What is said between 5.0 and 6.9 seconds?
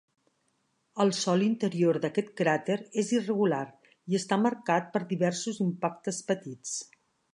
diversos impactes petits.